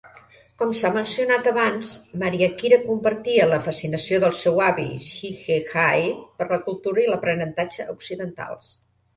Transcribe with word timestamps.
Com 0.59 0.69
s'ha 0.77 0.89
mencionat 0.93 1.49
abans, 1.51 1.91
Mariakira 2.23 2.79
compartia 2.87 3.45
la 3.51 3.59
fascinació 3.67 4.19
del 4.25 4.35
seu 4.39 4.59
avi 4.71 4.87
Shigehide 5.11 6.17
per 6.41 6.49
la 6.57 6.61
cultura 6.71 7.05
i 7.05 7.09
l'aprenentatge 7.13 7.91
occidentals. 7.99 8.77